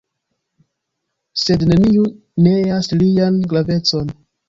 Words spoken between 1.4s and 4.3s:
Sed neniu neas lian gravecon.